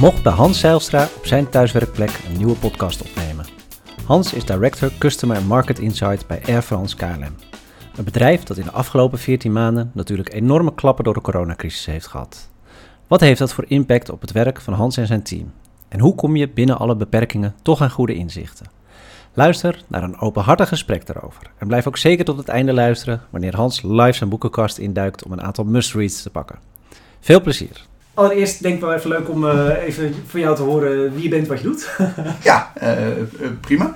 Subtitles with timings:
[0.00, 3.46] mocht bij Hans Zijlstra op zijn thuiswerkplek een nieuwe podcast opnemen.
[4.04, 7.34] Hans is Director Customer and Market Insight bij Air France KLM.
[7.96, 12.06] Een bedrijf dat in de afgelopen 14 maanden natuurlijk enorme klappen door de coronacrisis heeft
[12.06, 12.50] gehad.
[13.06, 15.52] Wat heeft dat voor impact op het werk van Hans en zijn team?
[15.88, 18.66] En hoe kom je binnen alle beperkingen toch aan goede inzichten?
[19.34, 21.50] Luister naar een openhartig gesprek daarover.
[21.58, 25.32] En blijf ook zeker tot het einde luisteren wanneer Hans live zijn boekenkast induikt om
[25.32, 26.58] een aantal must-reads te pakken.
[27.20, 27.88] Veel plezier!
[28.14, 31.28] Allereerst denk ik wel even leuk om uh, even van jou te horen wie je
[31.28, 31.90] bent, wat je doet.
[32.42, 32.88] ja, uh,
[33.60, 33.94] prima.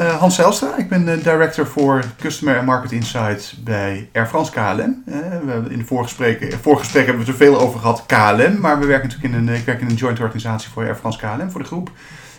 [0.00, 5.02] Uh, Hans Zijlstra, ik ben director voor Customer and Market Insights bij Air France KLM.
[5.04, 6.08] we in de vorige
[6.78, 8.60] gesprek hebben we het er veel over gehad, KLM.
[8.60, 11.18] Maar we werken natuurlijk in een, ik werk in een joint organisatie voor Air France
[11.18, 11.90] KLM, voor de groep.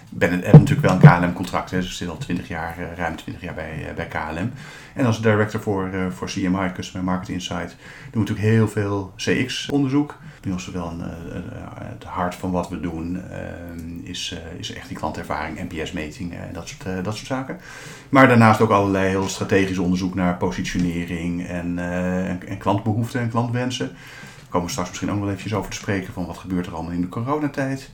[0.10, 3.54] Ben, heb natuurlijk wel een KLM-contract, dus ik zit al 20 jaar, ruim 20 jaar
[3.54, 4.52] bij, bij KLM.
[4.94, 7.76] En als director voor, voor CMI, Customer Market Insight,
[8.12, 10.18] doen we natuurlijk heel veel CX-onderzoek
[10.52, 11.02] ons wel een,
[11.84, 13.22] het hart van wat we doen
[14.04, 17.60] is, is echt die klantervaring, NPS-meting en dat soort, dat soort zaken.
[18.10, 23.88] Maar daarnaast ook allerlei heel strategisch onderzoek naar positionering en, en, en klantbehoeften en klantwensen.
[23.88, 26.74] Daar komen we straks misschien ook wel eventjes over te spreken van wat gebeurt er
[26.74, 27.92] allemaal in de coronatijd.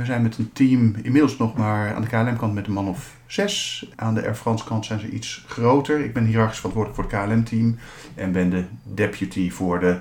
[0.00, 3.16] We zijn met een team inmiddels nog maar aan de KLM-kant met een man of
[3.26, 3.86] zes.
[3.96, 6.00] Aan de Air France-kant zijn ze iets groter.
[6.00, 7.78] Ik ben hiërarchisch verantwoordelijk voor het KLM-team
[8.14, 9.98] en ben de deputy voor de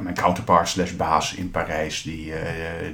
[0.00, 2.34] mijn counterpart slash baas in Parijs, die, uh,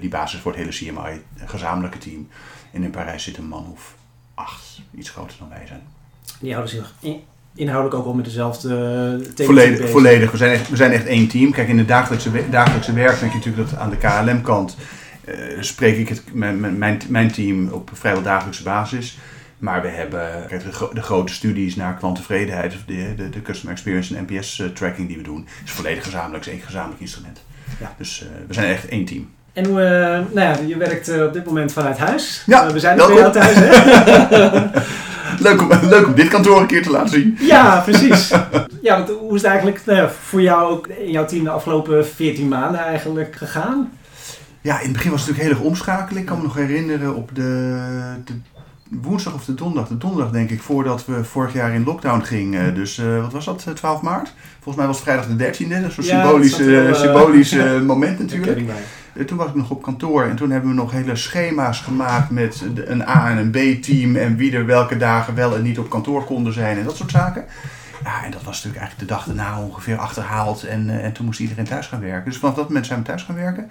[0.01, 2.29] die basis voor het hele CMI, gezamenlijke team.
[2.73, 3.95] En in Parijs zit een man of
[4.35, 5.83] acht, iets groter dan wij zijn.
[6.41, 6.95] Die houden zich
[7.55, 8.69] inhoudelijk ook wel met dezelfde
[9.35, 10.31] thema's volledig, volledig.
[10.31, 11.51] We zijn, echt, we zijn echt één team.
[11.53, 14.77] Kijk, in het dagelijkse, dagelijkse werk denk je natuurlijk dat aan de KLM-kant
[15.61, 19.19] spreek ik het, mijn, mijn, mijn team op vrijwel dagelijkse basis.
[19.61, 20.49] Maar we hebben
[20.93, 25.47] de, grote studies naar klanttevredenheid, de, de, de Customer Experience en NPS-tracking die we doen,
[25.65, 27.43] is volledig gezamenlijk, is één gezamenlijk instrument.
[27.81, 27.95] Ja.
[27.99, 29.31] Dus uh, we zijn echt één team.
[29.53, 29.89] En hoe, uh,
[30.35, 32.43] nou ja, je werkt uh, op dit moment vanuit huis.
[32.47, 33.69] Ja, we zijn nog bij jou thuis, hè?
[35.49, 37.37] leuk, om, leuk om dit kantoor een keer te laten zien.
[37.41, 38.29] Ja, precies.
[38.83, 42.07] ja, want hoe is het eigenlijk nou, voor jou ook in jouw team de afgelopen
[42.07, 43.93] 14 maanden eigenlijk gegaan?
[44.61, 46.21] Ja, in het begin was het natuurlijk heel erg omschakelen.
[46.21, 47.79] Ik kan me nog herinneren op de,
[48.25, 48.35] de
[48.91, 49.89] woensdag of de donderdag.
[49.89, 52.75] De donderdag denk ik, voordat we vorig jaar in lockdown gingen.
[52.75, 54.35] Dus uh, wat was dat, 12 maart?
[54.53, 55.83] Volgens mij was het vrijdag de 13e.
[55.83, 58.71] Dat is ja, symbolisch, uh, symbolisch uh, moment natuurlijk.
[59.27, 62.65] Toen was ik nog op kantoor en toen hebben we nog hele schema's gemaakt met
[62.85, 64.17] een A- en een B-team.
[64.17, 67.11] En wie er welke dagen wel en niet op kantoor konden zijn en dat soort
[67.11, 67.45] zaken.
[68.05, 70.63] Ja, en dat was natuurlijk eigenlijk de dag daarna ongeveer achterhaald.
[70.63, 72.31] En, en toen moest iedereen thuis gaan werken.
[72.31, 73.71] Dus vanaf dat moment zijn we thuis gaan werken.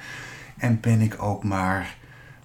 [0.59, 1.97] En ben ik ook maar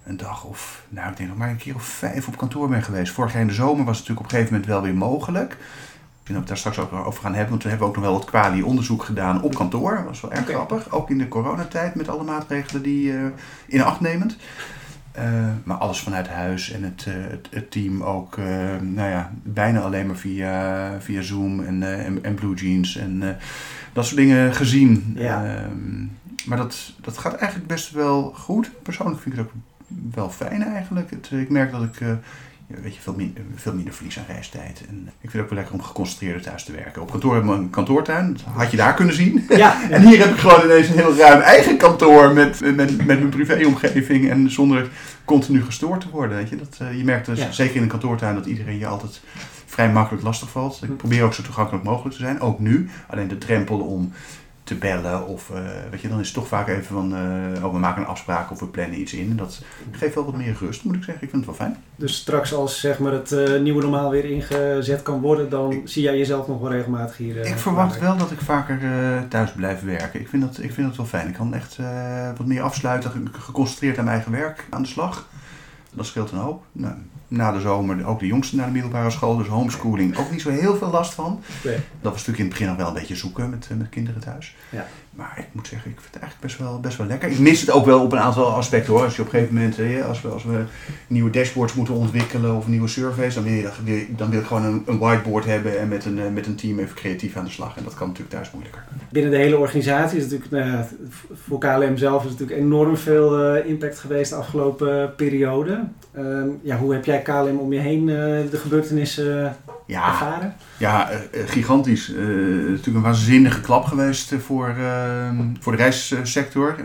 [0.03, 2.83] een dag of, nou ik denk nog maar een keer of vijf op kantoor ben
[2.83, 3.13] geweest.
[3.13, 5.51] Vorig jaar in de zomer was het natuurlijk op een gegeven moment wel weer mogelijk.
[5.51, 8.01] Ik denk dat we daar straks ook over gaan hebben, want toen hebben we ook
[8.01, 9.95] nog wel wat kwalie-onderzoek gedaan op kantoor.
[9.95, 13.25] Dat was wel erg grappig, ook in de coronatijd met alle maatregelen die uh,
[13.65, 14.37] in acht nemend.
[15.17, 15.23] Uh,
[15.63, 18.37] maar alles vanuit huis en het, uh, het, het, team ook,
[18.81, 23.37] nou ja, bijna alleen maar via, via Zoom en, en, en, Blue Jeans en
[23.93, 25.13] dat soort dingen gezien.
[25.15, 25.67] Ja.
[26.45, 28.69] Maar dat, dat gaat eigenlijk best wel goed.
[28.81, 29.61] Persoonlijk vind ik het ook
[30.15, 31.09] wel fijn eigenlijk.
[31.09, 32.11] Het, ik merk dat ik uh,
[32.67, 34.83] weet je, veel, min, veel minder verlies aan reistijd.
[34.87, 37.01] En ik vind het ook wel lekker om geconcentreerder thuis te werken.
[37.01, 38.33] Op kantoor hebben we een kantoortuin.
[38.33, 39.45] Dat had je daar kunnen zien.
[39.49, 39.81] Ja.
[39.89, 43.29] en hier heb ik gewoon ineens een heel ruim eigen kantoor met, met, met mijn
[43.29, 44.29] privéomgeving.
[44.29, 44.89] En zonder
[45.25, 46.37] continu gestoord te worden.
[46.37, 49.21] Weet je, dat, uh, je merkt dus, zeker in een kantoortuin dat iedereen je altijd
[49.65, 50.83] vrij makkelijk lastig valt.
[50.83, 52.39] Ik probeer ook zo toegankelijk mogelijk te zijn.
[52.39, 52.89] Ook nu.
[53.07, 54.11] Alleen de drempel om
[54.65, 55.27] te bellen.
[55.27, 55.57] Of uh,
[55.91, 58.51] weet je, dan is het toch vaak even van, uh, oh, we maken een afspraak
[58.51, 59.29] of we plannen iets in.
[59.29, 59.61] En dat
[59.91, 61.23] geeft wel wat meer rust, moet ik zeggen.
[61.23, 61.83] Ik vind het wel fijn.
[61.95, 66.03] Dus straks als zeg maar, het uh, nieuwe normaal weer ingezet kan worden, dan zie
[66.03, 67.45] jij jezelf nog wel regelmatig hier?
[67.45, 68.79] ik verwacht wel dat ik vaker
[69.29, 70.19] thuis blijf werken.
[70.19, 71.27] Ik vind dat, ik vind dat wel fijn.
[71.27, 71.77] Ik kan echt
[72.37, 75.27] wat meer afsluiten, geconcentreerd aan mijn eigen werk aan de slag.
[75.93, 76.63] Dat scheelt een hoop.
[76.71, 76.93] Nou,
[77.35, 80.49] na de zomer ook de jongste naar de middelbare school, dus homeschooling ook niet zo
[80.49, 81.41] heel veel last van.
[81.63, 81.75] Nee.
[82.01, 84.55] Dat was natuurlijk in het begin nog wel een beetje zoeken met, met kinderen thuis.
[84.69, 84.87] Ja.
[85.15, 87.29] Maar ik moet zeggen, ik vind het eigenlijk best wel, best wel lekker.
[87.29, 89.03] Ik mis het ook wel op een aantal aspecten hoor.
[89.03, 90.63] Als je op een gegeven moment, als we, als we
[91.07, 94.83] nieuwe dashboards moeten ontwikkelen of nieuwe surveys, dan wil, je, dan wil ik gewoon een,
[94.85, 97.77] een whiteboard hebben en met een, eh, met een team even creatief aan de slag.
[97.77, 98.83] En dat kan natuurlijk thuis moeilijker.
[99.11, 100.85] Binnen de hele organisatie is natuurlijk, nou
[101.33, 105.83] voor KLM zelf is natuurlijk enorm veel eh, impact geweest de afgelopen periode.
[106.15, 108.15] Ehm, ja, hoe heb jij KLM om je heen uh,
[108.51, 110.55] de gebeurtenissen ja, ervaren?
[110.77, 111.09] Ja,
[111.45, 112.09] gigantisch.
[112.09, 112.17] Uh,
[112.57, 116.75] natuurlijk een waanzinnige klap geweest voor, ehm, voor de reissector.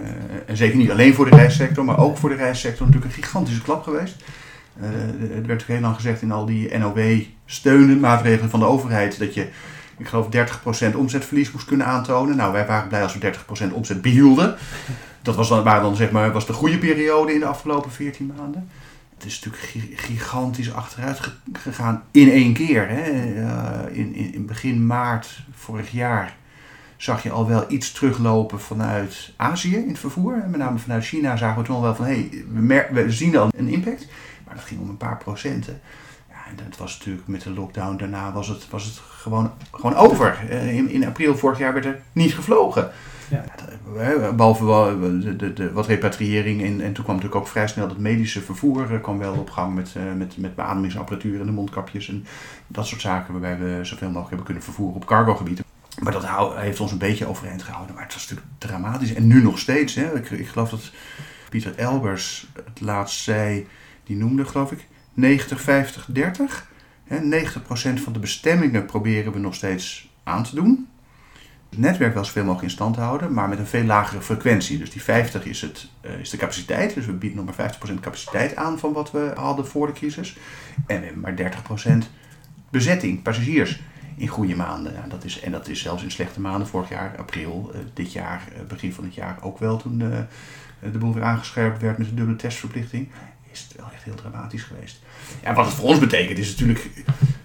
[0.47, 3.63] en zeker niet alleen voor de reissector, maar ook voor de reissector natuurlijk een gigantische
[3.63, 4.17] klap geweest.
[5.41, 9.47] er werd heel lang gezegd in al die NOW-steunen, maatregelen van de overheid, dat je
[10.01, 10.29] ik geloof
[10.93, 12.37] 30% omzetverlies moest kunnen aantonen.
[12.37, 13.33] Nou, wij waren blij als we
[13.71, 14.57] 30% omzet behielden.
[15.23, 18.33] dat was dan, waren dan zeg maar, was de goede periode in de afgelopen 14
[18.37, 18.69] maanden.
[19.21, 21.21] Het is natuurlijk gigantisch achteruit
[21.53, 22.89] gegaan in één keer.
[22.89, 23.11] Hè.
[23.91, 26.37] in, in, in begin maart vorig jaar
[26.97, 30.43] zag je al wel iets teruglopen vanuit Azië in het vervoer.
[30.49, 33.37] Met name vanuit China zagen we toen al wel van hé, hey, we, we zien
[33.37, 34.07] al een impact.
[34.47, 35.81] Maar dat ging om een paar procenten.
[36.29, 39.95] Ja, en dat was natuurlijk met de lockdown daarna was het, was het gewoon, gewoon
[39.95, 40.39] over.
[40.49, 42.91] Eh, in, in april vorig jaar werd er niet gevlogen.
[43.31, 43.45] Ja.
[44.33, 44.65] Behalve
[45.21, 46.63] de, de, de, wat repatriëring.
[46.63, 49.51] En, en toen kwam natuurlijk ook vrij snel dat medische vervoer eh, kwam wel op
[49.51, 52.27] gang met, uh, met, met beademingsapparatuur en de mondkapjes en
[52.67, 55.65] dat soort zaken waarbij we zoveel mogelijk hebben kunnen vervoeren op cargogebieden.
[55.99, 57.95] Maar dat heeft ons een beetje overeind gehouden.
[57.95, 59.15] Maar het was natuurlijk dramatisch.
[59.15, 59.95] En nu nog steeds.
[59.95, 60.17] Hè.
[60.17, 60.91] Ik, ik geloof dat
[61.49, 63.67] Pieter Elbers het laatst zei.
[64.05, 66.69] Die noemde geloof ik 90, 50, 30.
[67.05, 70.89] Hè, 90% van de bestemmingen proberen we nog steeds aan te doen.
[71.71, 74.79] Het netwerk wel zoveel mogelijk in stand houden, maar met een veel lagere frequentie.
[74.79, 76.95] Dus die 50 is, het, uh, is de capaciteit.
[76.95, 80.37] Dus we bieden nog maar 50% capaciteit aan van wat we hadden voor de crisis.
[80.87, 82.11] En we hebben maar 30%
[82.71, 83.81] bezetting, passagiers
[84.17, 84.93] in goede maanden.
[84.93, 88.13] Ja, dat is, en dat is zelfs in slechte maanden, vorig jaar, april, uh, dit
[88.13, 90.19] jaar, uh, begin van het jaar ook wel, toen uh,
[90.93, 93.09] de boel weer aangescherpt werd met de dubbele testverplichting,
[93.53, 95.01] is het wel echt heel dramatisch geweest.
[95.43, 96.91] Ja, wat het voor ons betekent is natuurlijk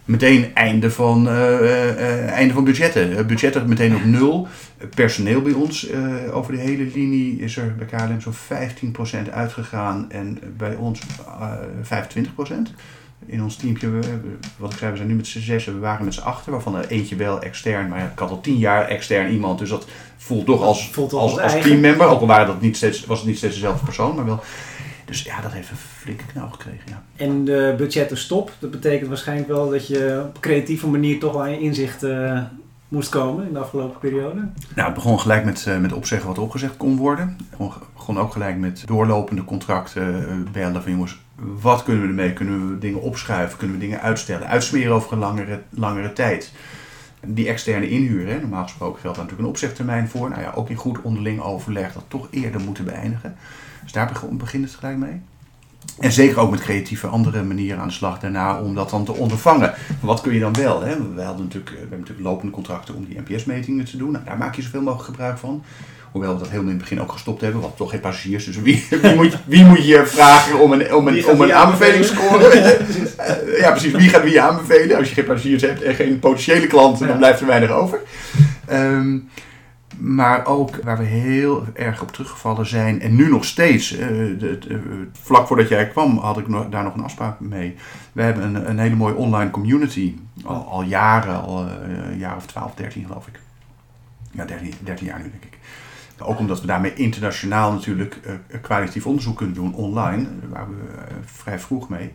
[0.05, 3.27] meteen einde van, einde van budgetten.
[3.27, 4.47] budgetten meteen op nul.
[4.95, 5.87] personeel bij ons
[6.31, 8.33] over de hele linie is er bij KLM zo'n
[9.27, 11.05] 15% uitgegaan en bij ons 25%
[13.25, 13.89] in ons teampje,
[14.57, 16.75] wat ik zei, we zijn nu met z'n zessen, we waren met z'n achter, waarvan
[16.75, 19.87] er eentje wel extern, maar ik had al tien jaar extern iemand, dus dat
[20.17, 23.27] voelt toch als, voelt als, als, teammember, ook al waren dat niet steeds, was het
[23.27, 24.43] niet steeds dezelfde persoon, maar wel.
[25.05, 26.83] Dus ja, dat heeft een flinke knauw gekregen.
[26.85, 27.03] Ja.
[27.15, 31.45] En de budgetten stop, dat betekent waarschijnlijk wel dat je op creatieve manier toch wel
[31.45, 32.41] je inzicht uh,
[32.87, 34.39] moest komen in de afgelopen periode?
[34.75, 37.37] Nou, het begon gelijk met, uh, met opzeggen wat opgezegd kon worden.
[37.49, 42.33] Het begon ook gelijk met doorlopende contracten uh, bellen van jongens, wat kunnen we ermee?
[42.33, 43.57] Kunnen we dingen opschuiven?
[43.57, 44.47] Kunnen we dingen uitstellen?
[44.47, 46.51] Uitsmeren over een langere, langere tijd.
[47.27, 50.29] Die externe inhuur, hè, normaal gesproken geldt daar natuurlijk een opzegtermijn voor.
[50.29, 53.35] Nou ja, ook in goed onderling overleg dat toch eerder moeten beëindigen.
[53.85, 55.21] Dus daar begint het gelijk mee.
[55.99, 59.13] En zeker ook met creatieve andere manieren aan de slag daarna om dat dan te
[59.13, 59.73] ondervangen.
[59.99, 60.81] Wat kun je dan wel?
[60.81, 61.13] Hè?
[61.15, 64.11] We, hadden natuurlijk, we hebben natuurlijk lopende contracten om die NPS-metingen te doen.
[64.11, 65.63] Nou, daar maak je zoveel mogelijk gebruik van.
[66.11, 68.45] Hoewel we dat helemaal in het begin ook gestopt hebben, want toch geen passagiers.
[68.45, 72.53] Dus wie, wie, moet, wie moet je vragen om een, om een, om een aanbevelingsscore?
[72.53, 73.91] uh, ja, precies.
[73.91, 74.97] Wie gaat wie aanbevelen?
[74.97, 77.99] Als je geen passagiers hebt en geen potentiële klanten, dan blijft er weinig over.
[78.71, 79.29] Um,
[79.97, 83.89] maar ook waar we heel erg op teruggevallen zijn en nu nog steeds.
[83.89, 87.75] De, vlak voordat jij kwam had ik daar nog een afspraak mee.
[88.11, 90.15] We hebben een, een hele mooie online community.
[90.43, 91.71] Al, jaren, al uh,
[92.11, 93.39] een jaar of 12, 13 geloof ik.
[94.31, 95.57] Ja, 13, 13 jaar nu denk ik.
[96.19, 100.27] Ook omdat we daarmee internationaal natuurlijk uh, kwalitatief onderzoek kunnen doen online.
[100.53, 100.75] Daar we
[101.25, 102.11] vrij vroeg mee.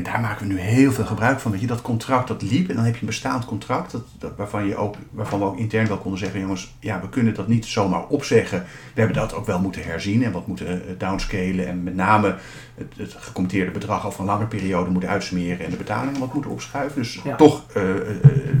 [0.00, 1.50] En daar maken we nu heel veel gebruik van.
[1.50, 4.36] Weet je, dat contract dat liep en dan heb je een bestaand contract dat, dat,
[4.36, 7.48] waarvan, je ook, waarvan we ook intern wel konden zeggen: jongens, ja, we kunnen dat
[7.48, 8.64] niet zomaar opzeggen.
[8.94, 11.68] We hebben dat ook wel moeten herzien en wat moeten uh, downscalen.
[11.68, 12.36] En met name
[12.74, 16.50] het, het gecommenteerde bedrag over een lange periode moeten uitsmeren en de betalingen wat moeten
[16.50, 17.02] opschuiven.
[17.02, 18.00] Dus toch uh, uh,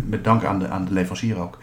[0.06, 1.58] met dank aan de, aan de leverancier ook.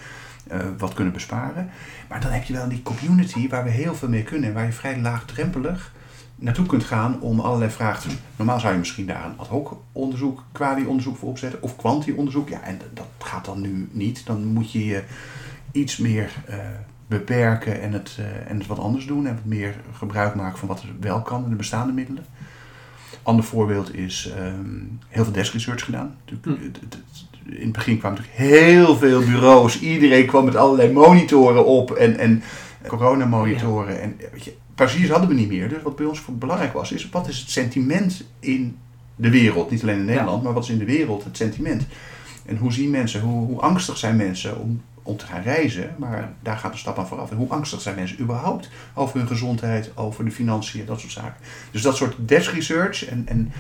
[0.78, 1.70] wat kunnen besparen.
[2.10, 4.66] Maar dan heb je wel die community waar we heel veel mee kunnen en waar
[4.66, 5.92] je vrij laagdrempelig
[6.40, 8.18] naartoe kunt gaan om allerlei vragen te doen.
[8.36, 12.50] Normaal zou je misschien daar een ad hoc onderzoek, quali-onderzoek voor opzetten of kwanti-onderzoek.
[12.50, 14.26] Ja, en dat gaat dan nu niet.
[14.26, 15.04] Dan moet je je
[15.72, 16.56] iets meer uh,
[17.08, 20.68] beperken en het, uh, en het wat anders doen en wat meer gebruik maken van
[20.68, 22.26] wat er wel kan in de bestaande middelen.
[23.24, 26.16] Ander voorbeeld is um, heel veel desk research gedaan.
[26.42, 26.50] Hm.
[26.50, 29.80] In het begin kwamen natuurlijk heel veel bureaus.
[29.80, 32.44] Iedereen kwam met allerlei monitoren op en, en
[32.88, 34.02] coronamonitoren.
[34.02, 35.70] En weet je, passagiers hadden we niet meer.
[35.70, 38.78] Dus wat bij ons belangrijk was, is wat is het sentiment in
[39.16, 39.72] de wereld?
[39.72, 41.84] Niet alleen in Nederland, maar wat is in de wereld het sentiment?
[42.46, 45.96] En hoe zien mensen, hoe, hoe angstig zijn mensen om, om te gaan reizen?
[45.98, 47.32] Maar daar gaat de stap aan vooraf.
[47.32, 51.42] En hoe angstig zijn mensen überhaupt over hun gezondheid, over de financiën, dat soort zaken.
[51.72, 53.52] Dus dat soort desk research en, en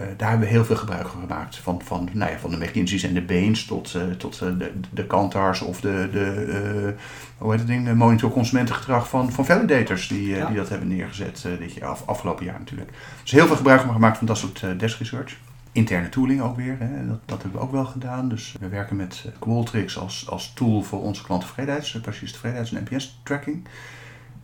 [0.00, 1.56] uh, daar hebben we heel veel gebruik van gemaakt.
[1.56, 4.72] Van, van, nou ja, van de McKinsey's en de Bains tot, uh, tot uh, de,
[4.90, 6.94] de Kantars of de, de
[7.38, 10.46] hoe heet het ding, de monitor consumentengedrag van, van validators die, ja.
[10.46, 12.90] die dat hebben neergezet dit jaar, af, afgelopen jaar natuurlijk.
[13.22, 15.36] Dus heel veel gebruik van gemaakt van dat soort desk research.
[15.72, 18.28] Interne tooling ook weer, hè, dat, dat hebben we ook wel gedaan.
[18.28, 23.66] Dus we werken met Qualtrics als, als tool voor onze klanttevredenheids, passagierstevredenheids en NPS tracking.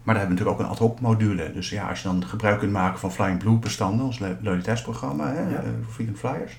[0.03, 1.53] Maar daar hebben we natuurlijk ook een ad hoc module.
[1.53, 5.51] Dus ja, als je dan gebruik kunt maken van Flying Blue bestanden, ons loyaliteitsprogramma hè,
[5.51, 5.63] ja.
[5.89, 6.59] Freedom Flyers.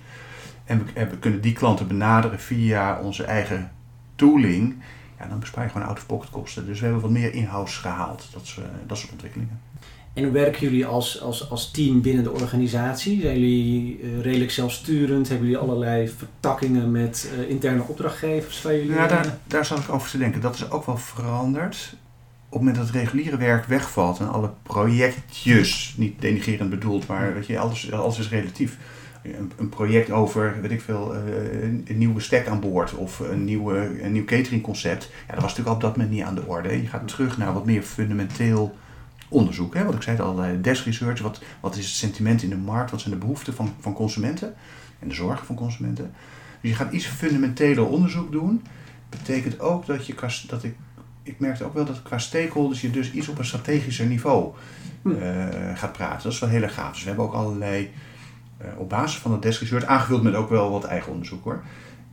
[0.65, 3.71] En we, en we, kunnen die klanten benaderen via onze eigen
[4.15, 4.81] tooling.
[5.19, 6.65] ja, dan bespaar je gewoon out-of-pocket kosten.
[6.65, 9.60] Dus we hebben wat meer in-house gehaald, dat, is, dat soort ontwikkelingen.
[10.13, 13.21] En hoe werken jullie als, als, als team binnen de organisatie?
[13.21, 15.29] Zijn jullie uh, redelijk zelfsturend?
[15.29, 18.57] Hebben jullie allerlei vertakkingen met uh, interne opdrachtgevers?
[18.57, 20.41] Van jullie, ja, daar, daar zat ik over te denken.
[20.41, 21.95] Dat is ook wel veranderd.
[22.51, 27.34] Op het moment dat het reguliere werk wegvalt en alle projectjes, niet denigerend bedoeld, maar
[27.34, 28.77] weet je, alles, alles is relatief.
[29.24, 33.46] Een, een project over, weet ik veel, uh, een, nieuwe bestek aan boord of een,
[33.46, 35.03] nieuwe, een nieuw cateringconcept.
[35.27, 36.81] Ja, dat was natuurlijk op dat moment niet aan de orde.
[36.81, 38.75] Je gaat terug naar wat meer fundamenteel
[39.29, 39.74] onderzoek.
[39.74, 39.86] Hè?
[39.86, 43.01] Wat ik zei al, desk research, wat, wat is het sentiment in de markt, wat
[43.01, 44.53] zijn de behoeften van, van consumenten
[45.00, 46.13] en de zorgen van consumenten.
[46.62, 48.62] Dus je gaat iets fundamenteler onderzoek doen.
[49.10, 50.15] Betekent ook dat je,
[50.48, 50.75] dat ik,
[51.24, 54.54] ik merkte ook wel dat qua stakeholders je dus iets op een strategischer niveau
[55.04, 55.18] uh,
[55.75, 56.24] gaat praten.
[56.24, 56.92] Dat is wel heel erg gaaf.
[56.92, 57.92] Dus we hebben ook allerlei,
[58.62, 61.63] uh, op basis van het desk research, aangevuld met ook wel wat eigen onderzoek hoor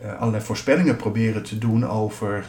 [0.02, 2.44] uh, allerlei voorspellingen proberen te doen over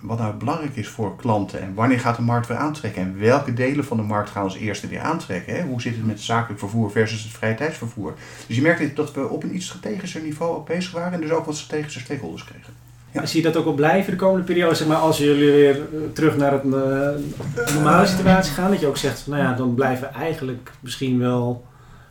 [0.00, 3.54] wat nou belangrijk is voor klanten en wanneer gaat de markt weer aantrekken en welke
[3.54, 5.54] delen van de markt gaan als eerste weer aantrekken.
[5.54, 5.62] Hè?
[5.62, 8.14] Hoe zit het met het zakelijk vervoer versus het vrije tijdsvervoer?
[8.46, 11.30] Dus je merkt dat we op een iets strategischer niveau ook bezig waren en dus
[11.30, 12.83] ook wat strategische stakeholders kregen.
[13.22, 14.74] Zie je dat ook wel blijven de komende periode?
[14.74, 18.86] Zeg maar, als jullie weer eh, terug naar het uh, normale situatie gaan, dat je
[18.86, 21.64] ook zegt, nou ja, dan blijven we eigenlijk misschien wel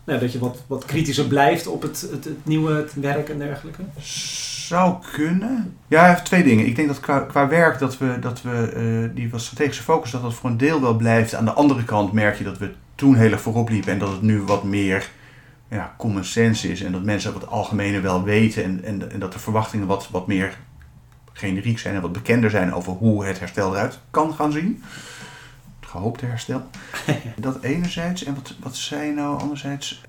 [0.05, 3.81] nou, dat je wat, wat kritischer blijft op het, het, nieuwe het werk en dergelijke?
[4.01, 5.77] Zou kunnen.
[5.87, 6.65] Ja, twee dingen.
[6.65, 10.21] Ik denk dat qua, werk dat we, dat we uh, die wat strategische focus, dat
[10.21, 11.35] dat voor een deel wel blijft.
[11.35, 14.11] Aan de andere kant merk je dat we toen heel erg voorop liepen en dat
[14.11, 15.09] het nu wat meer
[15.69, 16.81] ja, common sense is.
[16.83, 20.09] En dat mensen ook het algemene wel weten en, en, en dat de verwachtingen wat,
[20.11, 20.57] wat meer
[21.33, 24.83] generiek zijn en wat bekender zijn over hoe het herstel eruit kan gaan zien
[25.93, 26.61] gehoopte herstel.
[27.37, 28.23] dat enerzijds.
[28.23, 30.01] En wat, wat zei je nou anderzijds?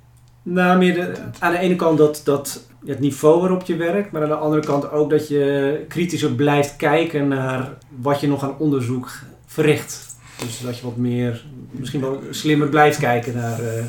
[0.43, 4.23] Nou, meer de, aan de ene kant dat, dat het niveau waarop je werkt, maar
[4.23, 8.59] aan de andere kant ook dat je kritischer blijft kijken naar wat je nog aan
[8.59, 9.13] onderzoek
[9.47, 10.17] verricht.
[10.39, 13.61] Dus dat je wat meer, misschien wel slimmer blijft kijken naar.
[13.61, 13.85] Uh,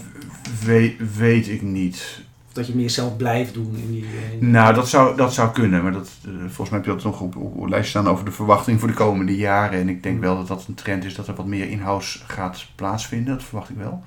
[0.65, 2.24] weet, weet ik niet
[2.55, 4.05] dat je meer zelf blijft doen in die...
[4.39, 5.83] Nou, dat zou, dat zou kunnen.
[5.83, 8.31] Maar dat, uh, volgens mij heb je dat nog op, op, lijst staan over de
[8.31, 9.79] verwachting voor de komende jaren.
[9.79, 12.67] En ik denk wel dat dat een trend is dat er wat meer in-house gaat
[12.75, 13.33] plaatsvinden.
[13.33, 14.03] Dat verwacht ik wel.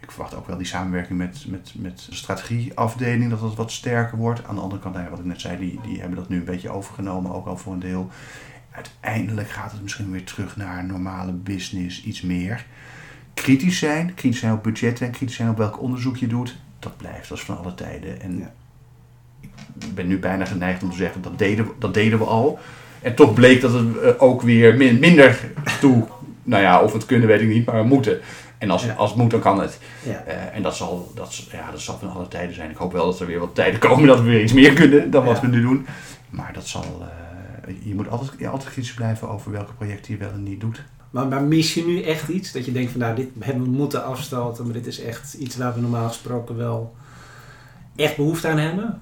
[0.00, 4.18] Ik verwacht ook wel die samenwerking met, met, met de strategieafdeling, dat dat wat sterker
[4.18, 4.44] wordt.
[4.44, 6.44] Aan de andere kant, nou wat ik net zei, die, die hebben dat nu een
[6.44, 8.10] beetje overgenomen, ook al voor een deel.
[8.70, 12.66] Uiteindelijk gaat het misschien weer terug naar normale business, iets meer.
[13.34, 17.30] Kritisch zijn, kritisch zijn op budgetten, kritisch zijn op welk onderzoek je doet dat blijft
[17.30, 18.20] als van alle tijden.
[18.20, 18.50] En
[19.80, 22.58] ik ben nu bijna geneigd om te zeggen, dat deden, dat deden we al.
[23.02, 25.40] En toch bleek dat het eh, ook weer minder
[25.80, 26.06] toe,
[26.42, 28.20] nou ja, of het kunnen weet ik niet, maar we moeten.
[28.58, 29.78] En als, als het moet, dan kan het.
[30.02, 30.24] Ja.
[30.26, 32.70] Uh, en dat zal, dat, ja, dat zal van alle tijden zijn.
[32.70, 35.10] Ik hoop wel dat er weer wat tijden komen dat we weer iets meer kunnen
[35.10, 35.86] dan wat we nu doen.
[36.30, 36.84] Maar dat zal,
[37.66, 40.82] uh, je moet altijd, altijd kritisch blijven over welke projecten je wel en niet doet.
[41.22, 42.52] Maar, mis je nu echt iets?
[42.52, 45.56] Dat je denkt van nou, dit hebben we moeten afstoten, maar dit is echt iets
[45.56, 46.94] waar we normaal gesproken wel
[47.96, 49.00] echt behoefte aan hebben?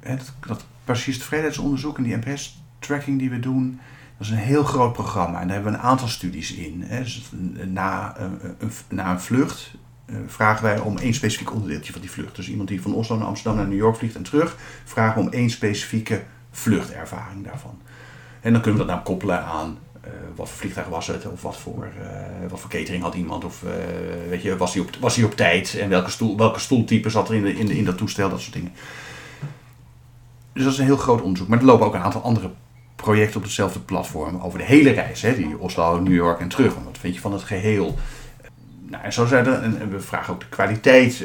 [0.00, 3.80] En dat, dat precies tevredenheidsonderzoek en die NPS-tracking die we doen,
[4.18, 5.40] dat is een heel groot programma.
[5.40, 6.82] En daar hebben we een aantal studies in.
[6.86, 7.02] Hè.
[7.02, 7.30] Dus
[7.66, 9.74] na, een, na een vlucht
[10.06, 12.36] uh, vragen wij om één specifiek onderdeeltje van die vlucht.
[12.36, 15.28] Dus iemand die van Oslo naar Amsterdam naar New York vliegt en terug, vragen we
[15.28, 17.78] om één specifieke vluchtervaring daarvan.
[18.40, 19.78] En dan kunnen we dat nou koppelen aan
[20.34, 23.62] wat voor vliegtuig was het, of wat voor, uh, wat voor catering had iemand, of
[23.62, 23.70] uh,
[24.28, 27.28] weet je, was hij op, was hij op tijd en welke, stoel, welke stoeltype zat
[27.28, 28.72] er in, de, in, in dat toestel, dat soort dingen.
[30.52, 31.48] Dus dat is een heel groot onderzoek.
[31.48, 32.50] Maar er lopen ook een aantal andere
[32.96, 36.74] projecten op hetzelfde platform over de hele reis, hè, die Oslo, New York en terug.
[36.74, 37.98] wat vind je van het geheel?
[38.86, 41.24] Nou, en zo zijn en we vragen ook de kwaliteit,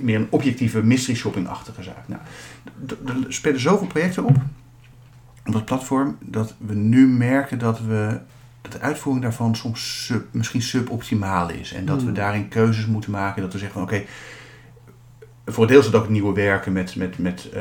[0.00, 2.08] meer een objectieve mystery shopping-achtige zaak.
[2.08, 2.20] Nou,
[3.06, 4.36] er spelen zoveel projecten op
[5.46, 8.18] op dat platform dat we nu merken dat, we,
[8.62, 11.72] dat de uitvoering daarvan soms sub, misschien suboptimaal is.
[11.72, 12.14] En dat we hmm.
[12.14, 13.42] daarin keuzes moeten maken.
[13.42, 14.04] Dat we zeggen van oké,
[15.46, 17.60] voor een deel het ook nieuwe werken met, met, met uh,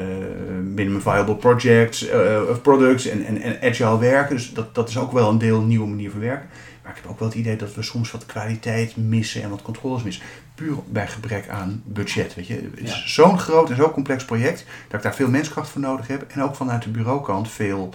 [0.73, 4.35] minimum viable projects, uh, products en, en, en agile werken.
[4.35, 6.49] Dus dat, dat is ook wel een deel een nieuwe manier van werken.
[6.89, 9.61] Maar ik heb ook wel het idee dat we soms wat kwaliteit missen en wat
[9.61, 10.23] controles missen.
[10.55, 12.35] Puur bij gebrek aan budget.
[12.35, 12.69] Weet je.
[12.75, 16.07] Het is zo'n groot en zo complex project dat ik daar veel menskracht voor nodig
[16.07, 16.25] heb.
[16.27, 17.93] En ook vanuit de bureaukant veel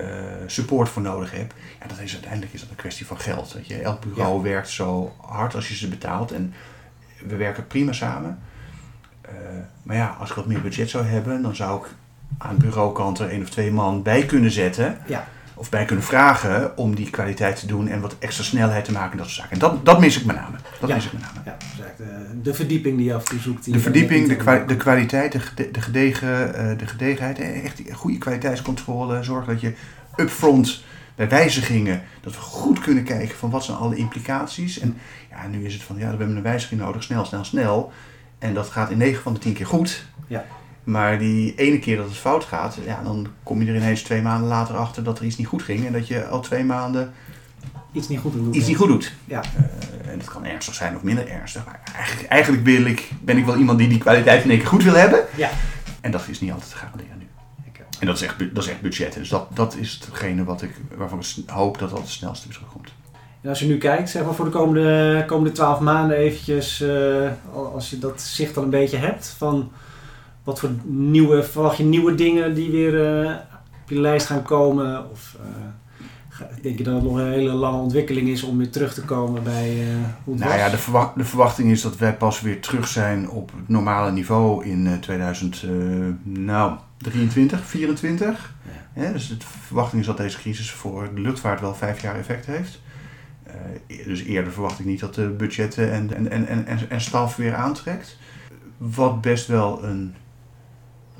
[0.00, 0.06] uh,
[0.46, 1.54] support voor nodig heb.
[1.80, 3.52] Ja, dat is uiteindelijk is dat een kwestie van geld.
[3.52, 3.78] Weet je.
[3.78, 6.32] Elk bureau werkt zo hard als je ze betaalt.
[6.32, 6.54] En
[7.26, 8.38] we werken prima samen.
[9.24, 9.30] Uh,
[9.82, 11.90] maar ja, als ik wat meer budget zou hebben, dan zou ik
[12.38, 14.98] aan bureaukant er één of twee man bij kunnen zetten.
[15.06, 18.92] Ja of bij kunnen vragen om die kwaliteit te doen en wat extra snelheid te
[18.92, 19.52] maken en dat soort zaken.
[19.52, 20.56] En dat, dat mis ik met name.
[20.80, 20.96] Dat Ja.
[20.96, 21.40] is het met name.
[21.44, 23.72] Ja, dus eigenlijk de, de verdieping die je af en toe zoekt.
[23.72, 27.80] De verdieping, de, kwa- de kwaliteit, de, gede- de, gedegen, eh, de gedegenheid, eh, echt
[27.92, 29.22] goede kwaliteitscontrole.
[29.22, 29.72] Zorg dat je
[30.16, 30.82] upfront
[31.14, 34.78] bij wijzigingen, dat we goed kunnen kijken van wat zijn alle implicaties.
[34.78, 34.96] En
[35.30, 37.92] ja, nu is het van, ja, we hebben een wijziging nodig, snel, snel, snel.
[38.38, 40.04] En dat gaat in 9 van de 10 keer goed.
[40.26, 40.44] Ja.
[40.88, 44.22] Maar die ene keer dat het fout gaat, ja, dan kom je er ineens twee
[44.22, 45.86] maanden later achter dat er iets niet goed ging.
[45.86, 47.12] En dat je al twee maanden
[47.92, 48.54] Iets niet goed te doen.
[48.56, 49.12] iets niet goed doet.
[49.24, 49.40] Ja.
[49.42, 51.64] Eh, en dat kan ernstig zijn of minder ernstig.
[51.64, 54.68] Maar eigenlijk, eigenlijk wil ik, ben ik wel iemand die die kwaliteit in één keer
[54.68, 55.24] goed wil hebben.
[55.36, 55.50] Ja.
[56.00, 57.26] En dat is niet altijd te garanderen nu.
[57.72, 59.20] Eh, En dat is echt, dat is echt budgetten.
[59.20, 62.56] Dus dat, dat is hetgene wat ik, waarvan ik hoop dat dat het snelste weer
[62.56, 62.88] terugkomt.
[63.42, 66.88] En als je nu kijkt, zeg maar voor de komende, komende 12 maanden eventjes, eh,
[67.54, 69.70] al- als je dat zicht al een beetje hebt, van
[70.48, 73.34] wat voor nieuwe, verwacht je nieuwe dingen die weer eh,
[73.82, 75.10] op je lijst gaan komen?
[75.10, 75.46] Of eh,
[76.62, 79.42] denk je dat het nog een hele lange ontwikkeling is om weer terug te komen
[79.42, 79.86] bij eh,
[80.24, 80.60] hoe het Nou was?
[80.60, 84.12] ja, de, verwacht, de verwachting is dat wij pas weer terug zijn op het normale
[84.12, 88.54] niveau in eh, 2023, 24.
[88.92, 89.36] Hè, dus de
[89.66, 92.80] verwachting is dat deze crisis voor de luchtvaart wel vijf jaar effect heeft.
[93.42, 93.54] Eh,
[94.06, 97.54] dus eerder verwacht ik niet dat de budgetten en, en, en, en, en, staf weer
[97.54, 98.18] aantrekt.
[98.76, 100.14] Wat best wel een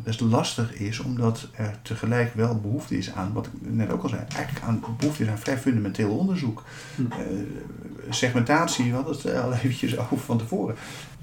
[0.05, 4.09] best lastig is, omdat er tegelijk wel behoefte is aan, wat ik net ook al
[4.09, 6.63] zei, eigenlijk aan behoefte is aan vrij fundamenteel onderzoek.
[6.95, 7.03] Hm.
[7.11, 7.19] Eh,
[8.11, 10.75] segmentatie, we hadden het al eventjes over van tevoren.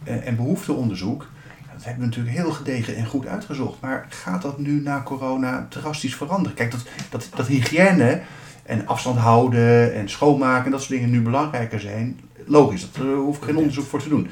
[0.03, 1.27] Eh, en behoefteonderzoek,
[1.73, 3.81] dat hebben we natuurlijk heel gedegen en goed uitgezocht.
[3.81, 6.57] Maar gaat dat nu na corona drastisch veranderen?
[6.57, 8.21] Kijk, dat, dat, dat hygiëne
[8.63, 13.37] en afstand houden en schoonmaken en dat soort dingen nu belangrijker zijn, logisch, daar hoef
[13.37, 14.29] ik geen onderzoek voor te doen.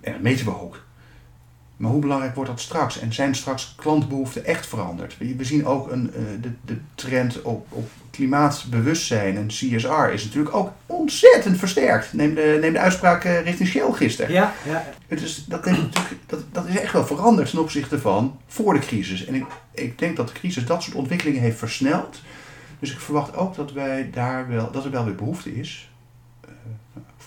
[0.00, 0.80] En dat meten we ook.
[1.82, 2.98] Maar hoe belangrijk wordt dat straks?
[2.98, 5.16] En zijn straks klantbehoeften echt veranderd?
[5.18, 10.54] We zien ook een, eh, de, de trend op, op klimaatbewustzijn en CSR is natuurlijk
[10.54, 12.12] ook ontzettend versterkt.
[12.12, 14.32] Neem de, neem de uitspraak eh, richting Shell gisteren.
[14.32, 15.64] Ja, ja, Het is, dat,
[16.26, 19.24] dat, dat is echt wel veranderd ten opzichte van voor de crisis.
[19.24, 22.20] En ik, ik denk dat de crisis dat soort ontwikkelingen heeft versneld.
[22.78, 25.90] Dus ik verwacht ook dat, wij daar wel, dat er wel weer behoefte is.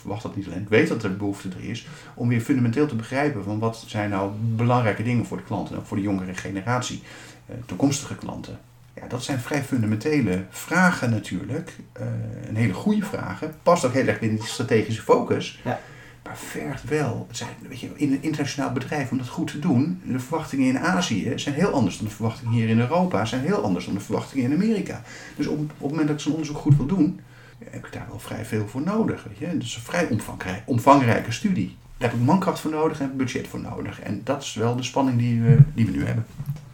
[0.05, 1.87] Verwacht dat niet alleen, ik weet dat er behoefte er is.
[2.13, 5.73] Om weer fundamenteel te begrijpen van wat zijn nou belangrijke dingen voor de klanten.
[5.75, 7.01] En ook voor de jongere generatie.
[7.45, 8.59] eh, toekomstige klanten.
[8.93, 11.75] Ja, dat zijn vrij fundamentele vragen natuurlijk.
[11.93, 12.05] eh,
[12.47, 13.53] een hele goede vragen.
[13.63, 15.59] Past ook heel erg binnen die strategische focus.
[15.63, 15.79] Ja.
[16.23, 19.59] Maar vergt wel, het zijn, weet je, in een internationaal bedrijf om dat goed te
[19.59, 23.41] doen, de verwachtingen in Azië zijn heel anders dan de verwachtingen hier in Europa, zijn
[23.41, 25.01] heel anders dan de verwachtingen in Amerika.
[25.35, 27.19] Dus op, op het moment dat ik zo'n onderzoek goed wil doen,
[27.63, 29.23] heb ik daar wel vrij veel voor nodig.
[29.23, 29.57] Weet je?
[29.57, 31.75] Is een vrij omvangrijk, omvangrijke studie.
[31.97, 34.01] Daar heb ik mankracht voor nodig en budget voor nodig.
[34.01, 36.25] En dat is wel de spanning die we, die we nu hebben.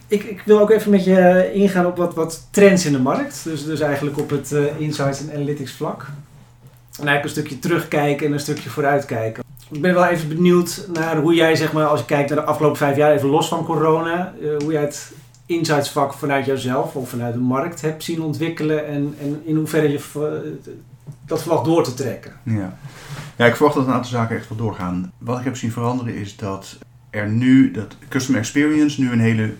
[0.07, 3.43] Ik, ik wil ook even met je ingaan op wat, wat trends in de markt.
[3.43, 6.01] Dus, dus eigenlijk op het eh, insights en analytics vlak.
[6.99, 9.43] En eigenlijk een stukje terugkijken en een stukje vooruitkijken.
[9.71, 12.45] Ik ben wel even benieuwd naar hoe jij, zeg maar, als je kijkt naar de
[12.45, 15.11] afgelopen vijf jaar, even los van corona, eh, hoe jij het
[15.57, 19.99] insightsvak vanuit jouzelf of vanuit de markt hebt zien ontwikkelen en, en in hoeverre je
[21.25, 22.33] dat verwacht door te trekken.
[22.43, 22.77] Ja.
[23.37, 25.11] ja, ik verwacht dat een aantal zaken echt wel doorgaan.
[25.17, 26.77] Wat ik heb zien veranderen is dat
[27.09, 29.53] er nu, dat customer experience nu een hele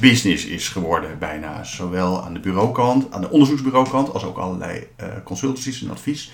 [0.00, 1.64] business is geworden bijna.
[1.64, 6.32] Zowel aan de bureaukant, aan de onderzoeksbureaukant, als ook allerlei eh, consultancies en advies.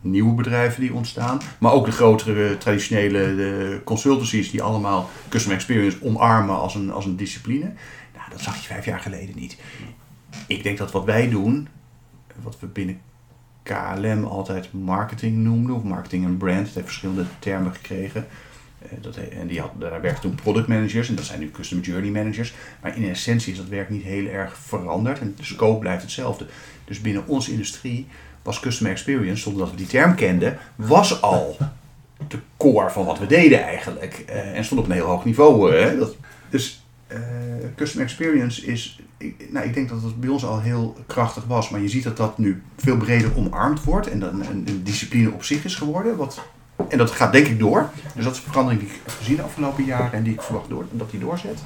[0.00, 1.40] Nieuwe bedrijven die ontstaan.
[1.58, 7.04] Maar ook de grotere traditionele de consultancies die allemaal customer experience omarmen als een, als
[7.04, 7.72] een discipline.
[8.30, 9.56] Dat zag je vijf jaar geleden niet.
[10.46, 11.68] Ik denk dat wat wij doen,
[12.42, 13.00] wat we binnen
[13.62, 16.66] KLM altijd marketing noemde, of marketing en brand.
[16.66, 18.26] Het heeft verschillende termen gekregen.
[18.78, 21.84] Eh, dat, en die had, daar werkten toen product managers en dat zijn nu customer
[21.84, 22.54] journey managers.
[22.82, 26.46] Maar in essentie is dat werk niet heel erg veranderd en de scope blijft hetzelfde.
[26.84, 28.06] Dus binnen onze industrie
[28.42, 31.56] was customer experience, zonder dat we die term kenden, was al
[32.28, 34.24] de core van wat we deden eigenlijk.
[34.26, 35.74] Eh, en stond op een heel hoog niveau.
[35.74, 35.98] eh, hè.
[35.98, 36.16] Dat,
[36.50, 37.18] dus eh,
[37.76, 41.70] customer experience is, ik, nou, ik denk dat het bij ons al heel krachtig was,
[41.70, 45.44] maar je ziet dat dat nu veel breder omarmd wordt en dat een, discipline op
[45.44, 46.16] zich is geworden.
[46.16, 46.42] Wat,
[46.88, 47.90] en dat gaat denk ik door.
[48.14, 50.42] Dus dat is een verandering die ik heb gezien de afgelopen jaren en die ik
[50.42, 51.58] verwacht door, dat die doorzet.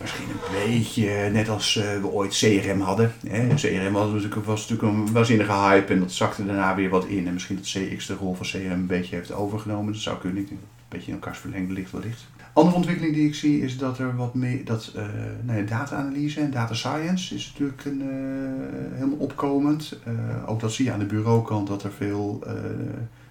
[0.00, 3.12] Misschien een beetje net als eh, we ooit CRM hadden.
[3.26, 3.54] Hè.
[3.54, 7.26] CRM was natuurlijk, was een waanzinnige hype en dat zakte daarna weer wat in.
[7.26, 9.92] En misschien dat CX de rol van CRM een beetje heeft overgenomen.
[9.92, 10.46] Dat zou kunnen.
[10.50, 10.58] Een
[10.88, 12.26] beetje in elkaars verlengde ligt wellicht.
[12.56, 15.04] Andere ontwikkeling die ik zie is dat er wat meer, dat eh
[15.46, 19.98] ja, data-analyse en data science is natuurlijk een, eh, helemaal opkomend.
[20.04, 20.12] Eh,
[20.50, 22.44] ook dat zie je aan de bureaukant dat er veel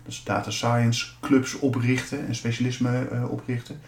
[0.05, 3.79] dat data science clubs oprichten en specialisme oprichten.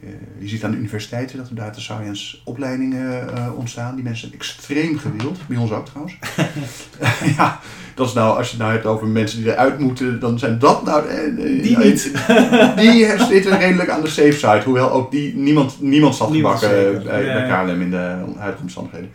[0.00, 3.94] Eh, je ziet aan de universiteiten dat er data science opleidingen eh, ontstaan.
[3.94, 5.38] Die mensen zijn extreem gewild.
[5.46, 6.18] Bij ons ook trouwens.
[7.36, 7.60] ja,
[7.94, 10.58] dat is nou, als je het nou hebt over mensen die eruit moeten, dan zijn
[10.58, 11.08] dat nou...
[11.08, 12.12] eh, Die niet.
[12.76, 14.62] die zitten redelijk aan de safe side.
[14.64, 17.64] Hoewel ook die, niemand, niemand zat Niemand gebakken bij.
[17.64, 19.10] KLM in de huidige omstandigheden.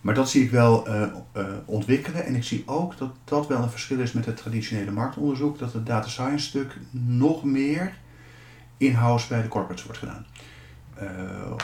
[0.00, 0.86] Maar dat zie ik wel
[1.64, 2.24] ontwikkelen.
[2.24, 5.58] En ik zie ook dat dat wel een verschil is met het traditionele marktonderzoek.
[5.58, 7.92] Dat het data science stuk nog meer
[8.80, 10.26] in-house bij de corporates wordt gedaan.
[10.94, 11.08] Eh,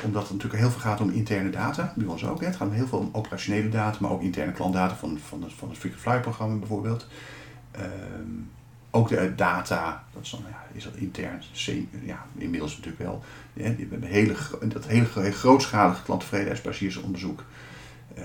[0.04, 2.40] omdat het natuurlijk heel veel gaat om interne data, bij ons ook.
[2.40, 2.46] Hè.
[2.46, 5.68] Het gaat heel veel om operationele data, maar ook interne klantdata van, van, het, van
[5.68, 7.06] het Frequent Flyer programma bijvoorbeeld.
[7.70, 8.30] Ehm,
[8.90, 11.42] ook de data, dat is, dan, ja, is dat intern,
[12.02, 13.24] ja, inmiddels natuurlijk wel.
[13.52, 17.44] We hebben hele, dat hele gro- grootschalige klanttevredenheidsbasisonderzoek.
[18.14, 18.24] Eh,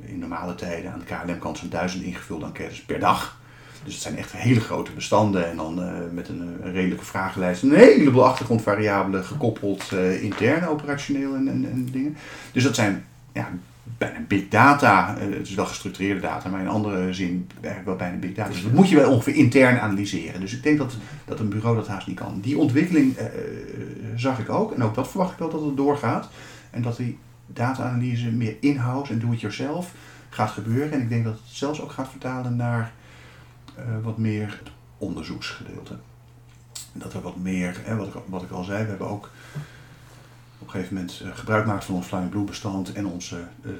[0.00, 3.40] in normale tijden aan de KLM-kant zijn duizend ingevulde enquêtes per dag.
[3.86, 7.04] Dus het zijn echt hele grote bestanden en dan eh, met een, eh, een redelijke
[7.04, 7.62] vragenlijst.
[7.62, 12.16] Een heleboel achtergrondvariabelen gekoppeld eh, intern, operationeel en, en, en dingen.
[12.52, 13.48] Dus dat zijn ja,
[13.98, 15.16] bijna big data.
[15.16, 18.50] Eh, het is wel gestructureerde data, maar in andere zin eigenlijk wel bijna big data.
[18.50, 20.40] Dus dat moet je wel ongeveer intern analyseren.
[20.40, 22.40] Dus ik denk dat, dat een bureau dat haast niet kan.
[22.40, 23.32] Die ontwikkeling eh, eh,
[24.16, 24.72] zag ik ook.
[24.72, 26.28] En ook dat verwacht ik wel dat het doorgaat.
[26.70, 29.92] En dat die data-analyse meer in-house en do-it-yourself
[30.28, 30.92] gaat gebeuren.
[30.92, 32.88] En ik denk dat het zelfs ook gaat vertalen naar eh,
[34.02, 35.96] wat meer het onderzoeksgedeelte.
[36.92, 39.30] Dat er wat meer, hè, wat, ik, wat ik al zei, we hebben ook
[40.58, 43.70] op een gegeven moment eh, gebruik gemaakt van ons Flying Blue bestand en onze eh,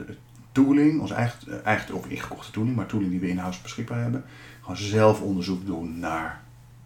[0.53, 4.25] tooling, onze eigen, eh, eigen of ingekochte tooling, maar tooling die we in-house beschikbaar hebben.
[4.61, 6.43] Gewoon zelf onderzoek doen naar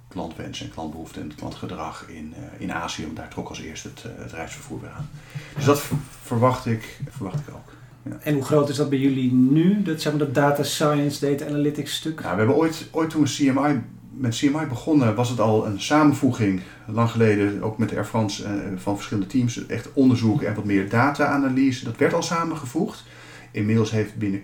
[0.08, 3.04] klantwensen en klantbehoeften en klantgedrag in, eh, in Azië.
[3.04, 4.32] Want daar trok als eerste het, eh, het
[4.80, 5.08] weer aan.
[5.54, 7.72] Dus dat ver- verwacht ik, verwacht ik ook.
[8.20, 9.82] En hoe groot is dat bij jullie nu?
[9.82, 12.20] Dat, zeg maar, dat data science, data analytics stuk?
[12.20, 15.80] Nou, we hebben ooit, ooit toen we CMI, met CMI begonnen, was het al een
[15.80, 20.64] samenvoeging, lang geleden, ook met Air France, eh, van verschillende teams, echt onderzoek en wat
[20.64, 21.84] meer data-analyse.
[21.84, 23.04] Dat werd al samengevoegd.
[23.50, 24.42] Inmiddels heeft binnen,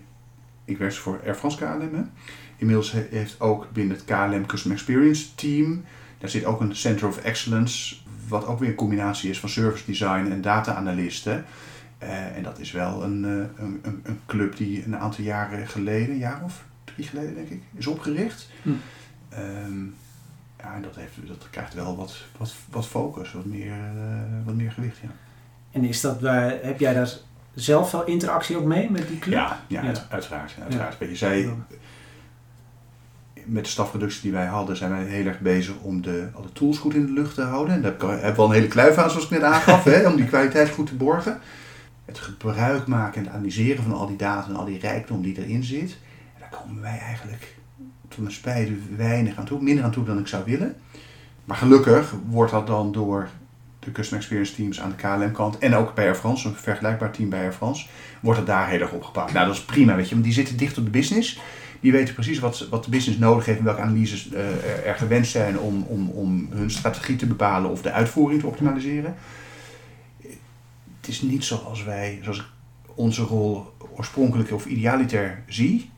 [0.64, 2.02] ik werk voor Air France KLM, hè.
[2.56, 5.84] inmiddels he- heeft ook binnen het KLM Customer Experience Team,
[6.18, 7.96] daar zit ook een Center of Excellence,
[8.28, 11.44] wat ook weer een combinatie is van service design en data-analysten.
[11.98, 15.66] Eh, en dat is wel een, eh, een, een, een club die een aantal jaren
[15.68, 18.48] geleden, een jaar of drie geleden denk ik, is opgericht.
[18.62, 18.70] Hm.
[19.28, 19.84] Ehm,
[20.58, 24.54] ja, en dat, heeft, dat krijgt wel wat, wat, wat focus, wat meer, eh, wat
[24.54, 24.98] meer gewicht.
[24.98, 25.08] Ja,
[25.70, 27.10] En is dat, waar- heb jij daar
[27.54, 29.34] zelf wel interactie ook mee met die club?
[29.34, 29.86] ja, ja, Ja.
[29.88, 30.54] uit- uiteraard.
[30.62, 30.96] uiteraard.
[30.98, 31.52] Je zei,
[33.44, 36.78] met de stafreductie die wij hadden, zijn wij heel erg bezig om de, alle tools
[36.78, 37.74] goed in de lucht te houden.
[37.74, 39.42] En daar heb ik al- hebben we al een hele kluif aan, zoals ik net
[39.42, 41.38] aangaf, hè, om die kwaliteit goed te borgen.
[42.06, 45.42] Het gebruik maken en het analyseren van al die data en al die rijkdom die
[45.42, 45.96] erin zit.
[46.38, 47.56] Daar komen wij eigenlijk
[48.08, 50.76] tot mijn spijt weinig aan toe, minder aan toe dan ik zou willen.
[51.44, 53.28] Maar gelukkig wordt dat dan door
[53.78, 57.28] de Customer Experience teams aan de KLM-kant en ook bij Air France, een vergelijkbaar team
[57.28, 57.86] bij Air France,
[58.20, 59.32] wordt het daar heel erg opgepakt.
[59.32, 61.40] Nou, dat is prima, weet je, want die zitten dicht op de business.
[61.80, 64.94] Die weten precies wat, wat de business nodig heeft en welke analyses eh, er, er
[64.94, 69.14] gewenst zijn om, om, om hun strategie te bepalen of de uitvoering te optimaliseren.
[71.06, 72.44] Het is niet zoals wij, zoals ik
[72.94, 75.90] onze rol oorspronkelijk of idealiter zie.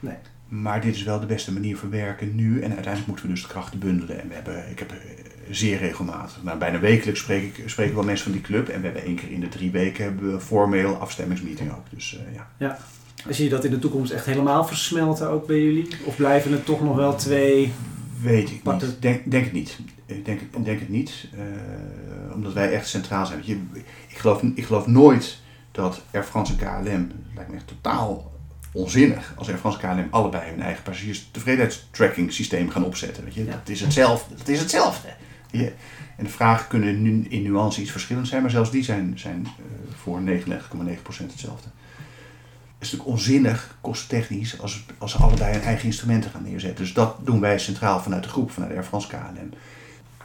[0.00, 0.14] Nee.
[0.48, 2.60] Maar dit is wel de beste manier van werken nu.
[2.60, 4.20] En uiteindelijk moeten we dus de krachten bundelen.
[4.20, 4.96] En we hebben, ik heb eh,
[5.50, 8.68] zeer regelmatig, nou, bijna wekelijks spreek ik, spreken wel mensen van die club.
[8.68, 11.90] En we hebben één keer in de drie weken hebben we formeel afstemmingsmeeting ook.
[11.90, 12.78] Dus eh, ja.
[13.28, 15.88] Zie je dat in de toekomst echt helemaal versmelten ook bij jullie?
[16.04, 17.72] Of blijven het toch nog wel twee?
[18.22, 18.96] Weet ik niet.
[19.00, 19.78] Denk, denk het niet.
[20.06, 21.28] Ik denk, ik denk het niet.
[21.32, 23.40] eh, omdat wij echt centraal zijn.
[23.44, 23.62] Je,
[24.08, 25.38] ik, geloof, ik geloof nooit
[25.72, 28.32] dat Air France en KLM, dat lijkt me echt totaal
[28.72, 33.24] onzinnig, als Air France en KLM allebei hun eigen passagiers tevredenheidstracking systeem gaan opzetten.
[33.24, 33.44] Weet je?
[33.44, 33.50] Ja.
[33.50, 34.34] Dat is hetzelfde.
[34.34, 35.08] Dat is hetzelfde.
[35.50, 35.72] Je?
[36.16, 39.46] En de vragen kunnen nu in nuance iets verschillend zijn, maar zelfs die zijn, zijn
[39.46, 40.26] eh, voor 99,9%
[41.06, 41.68] hetzelfde.
[42.78, 46.84] Het is natuurlijk onzinnig, kosttechnisch, als, als ze allebei hun eigen instrumenten gaan neerzetten.
[46.84, 49.50] Dus dat doen wij centraal vanuit de groep, vanuit Air France KLM.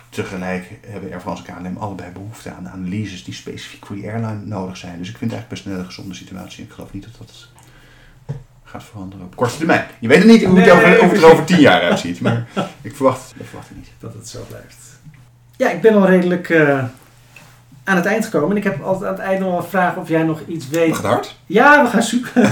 [0.10, 4.46] Tegelijk hebben Air France en KLM allebei behoefte aan analyses die specifiek voor die airline
[4.46, 4.98] nodig zijn.
[4.98, 6.64] Dus ik vind het eigenlijk best een hele gezonde situatie.
[6.64, 7.48] Ik geloof niet dat dat
[8.64, 9.86] gaat veranderen op korte termijn.
[10.00, 12.48] Je weet het niet hoe, het, Nee, over, het er over tien jaar uitziet, maar
[12.82, 13.90] ik verwacht, ik verwacht het niet.
[14.00, 14.78] Dat het zo blijft.
[15.58, 16.84] Ja, ik ben al redelijk eh,
[17.84, 18.50] aan het eind gekomen.
[18.50, 20.68] En ik heb altijd aan het eind nog wel een vraag of jij nog iets
[20.70, 20.90] weet.
[20.90, 21.38] Mag het hard?
[21.46, 22.50] Ja, we gaan zoeken.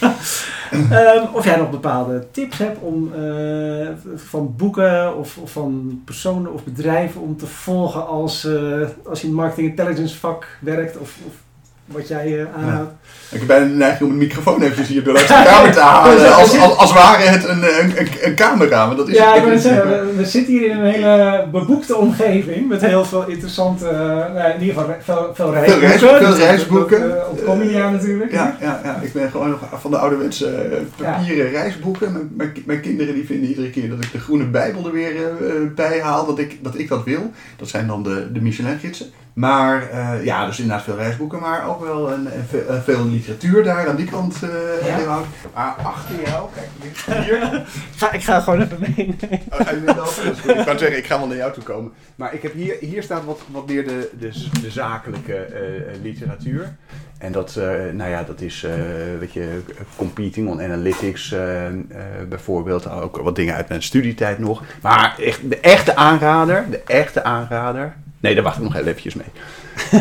[0.70, 6.52] Ehm, of jij nog bepaalde tips hebt om, eh, van boeken of, of van personen
[6.52, 10.98] of bedrijven om te volgen als, eh, als je in marketing intelligence vak werkt?
[10.98, 11.34] Of, of
[11.92, 12.90] wat jij uh, aanhoudt.
[13.30, 16.34] Ik heb bijna de neiging om de microfoon eventjes hier door de kamer te halen.
[16.34, 18.86] als, als, als ware het een, een, een, camera.
[18.86, 22.68] Maar dat is ja, ik wil zeggen, we, zitten hier in een hele beboekte omgeving.
[22.68, 23.84] Met heel veel interessante,
[24.34, 25.98] uh, in ieder geval veel, veel reisboeken.
[25.98, 27.08] Veel, reis, veel reisboeken.
[27.46, 28.32] Dat, natuurlijk.
[28.32, 31.58] Ja, ja, ja, ik ben gewoon nog van de ouderwetse papieren ja.
[31.58, 32.12] reisboeken.
[32.12, 35.12] Mijn, mijn, mijn, kinderen die vinden iedere keer dat ik de groene bijbel er weer
[35.74, 36.26] bij haal.
[36.26, 37.30] Dat ik, dat ik dat wil.
[37.56, 39.06] Dat zijn dan de, de Michelin-gidsen.
[39.40, 43.04] Maar uh, ja, dus inderdaad veel reisboeken, maar ook wel een, een, veel, een veel
[43.06, 44.36] literatuur daar aan die kant.
[44.42, 45.22] Uh, ja.
[45.52, 46.68] Ah, achter jou, kijk
[47.24, 47.62] hier.
[47.96, 49.16] ga, ik ga gewoon even mee.
[49.50, 51.92] Oh, ga je mee ik kan zeggen, ik ga wel naar jou toe komen.
[52.16, 56.76] Maar ik heb hier, hier staat wat, wat meer de, de, de zakelijke uh, literatuur.
[57.18, 57.54] En dat,
[57.92, 58.66] nou ja, dat is,
[59.18, 59.60] weet je,
[59.96, 61.34] competing on analytics
[62.28, 62.88] bijvoorbeeld.
[62.88, 64.62] Ook wat dingen uit mijn studietijd nog.
[64.82, 69.14] Maar echt, de echte aanrader, de echte aanrader, Nee, daar wacht ik nog heel eventjes
[69.14, 69.26] mee.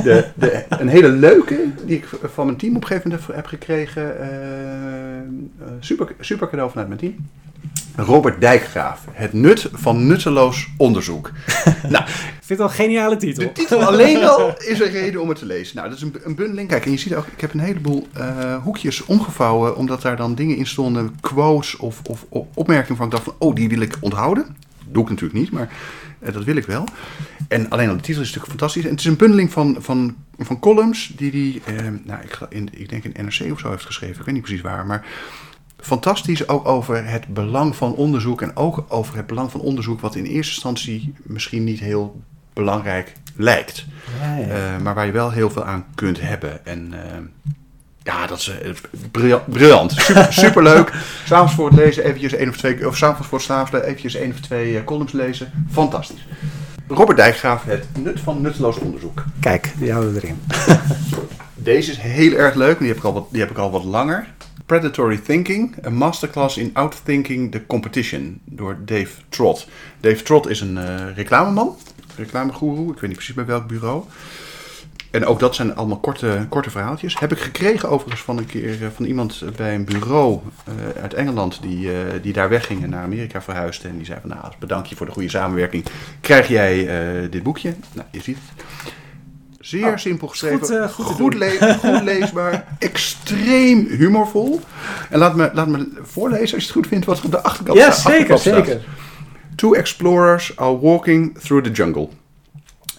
[0.03, 3.45] De, de, een hele leuke die ik van mijn team op een gegeven moment heb
[3.45, 4.15] gekregen.
[5.61, 7.15] Uh, super, super cadeau vanuit mijn team.
[7.95, 9.05] Robert Dijkgraaf.
[9.11, 11.31] Het nut van nutteloos onderzoek.
[11.89, 13.43] nou, ik vind het wel een geniale titel.
[13.43, 15.75] De titel alleen al is een reden om het te lezen.
[15.75, 16.67] Nou, dat is een, een bundeling.
[16.67, 20.35] Kijk, en je ziet ook, ik heb een heleboel uh, hoekjes omgevouwen, omdat daar dan
[20.35, 23.81] dingen in stonden, quotes of, of, of opmerkingen van ik dacht van, oh, die wil
[23.81, 24.45] ik onthouden.
[24.45, 25.69] Dat doe ik natuurlijk niet, maar
[26.19, 26.83] uh, dat wil ik wel.
[27.47, 28.83] En alleen al de titel is natuurlijk fantastisch.
[28.83, 32.69] En het is een bundeling van, van, van columns die hij, eh, nou, ik, in,
[32.71, 34.19] ik denk in NRC of zo heeft geschreven.
[34.19, 35.05] Ik weet niet precies waar, maar
[35.77, 38.41] fantastisch ook over het belang van onderzoek.
[38.41, 42.21] En ook over het belang van onderzoek wat in eerste instantie misschien niet heel
[42.53, 43.85] belangrijk lijkt.
[44.21, 44.75] Ja, ja.
[44.75, 46.65] Uh, maar waar je wel heel veel aan kunt hebben.
[46.65, 46.99] En uh,
[48.03, 48.51] ja, dat is
[49.21, 49.91] uh, briljant.
[49.91, 50.93] Super, super leuk.
[51.25, 54.31] S'avonds voor het lezen eventjes één of twee, of s'avonds voor het slapen eventjes één
[54.31, 55.51] of twee uh, columns lezen.
[55.71, 56.25] Fantastisch.
[56.87, 59.23] Robert Dijkgraaf, het nut van nutteloos onderzoek.
[59.39, 60.41] Kijk, die houden we erin.
[61.55, 63.83] Deze is heel erg leuk, die heb ik al wat, die heb ik al wat
[63.83, 64.27] langer.
[64.65, 69.67] Predatory Thinking, een masterclass in Outthinking the Competition door Dave Trott.
[69.99, 71.77] Dave Trott is een uh, reclameman,
[72.15, 74.03] reclamegoeroe, ik weet niet precies bij welk bureau.
[75.11, 77.19] En ook dat zijn allemaal korte, korte verhaaltjes.
[77.19, 81.13] Heb ik gekregen overigens van een keer eh, van iemand bij een bureau uh, uit
[81.13, 83.87] Engeland die, uh, die daar wegging en naar Amerika verhuisde.
[83.87, 85.85] En die zei van nou, bedank je voor de goede samenwerking.
[86.21, 86.77] Krijg jij
[87.23, 87.73] uh, dit boekje?
[87.93, 88.65] Nou, je ziet het.
[89.59, 94.61] Zeer oh, simpel geschreven, goed, goed, goed, le goed, leesbaar, extreem humorvol.
[95.09, 97.41] En laat me, laat me voorlezen als je het goed vindt wat er op de
[97.41, 98.11] achterkant ja, staat.
[98.11, 98.81] Ja, zeker, zeker.
[99.55, 102.09] Two explorers are walking through the jungle.